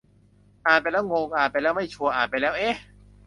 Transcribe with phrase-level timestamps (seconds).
[0.65, 2.75] อ่านไปแล้วงง อ่านไปแล้วไม่ชัวร์ อ่านไปแล้ว เอ๊ะ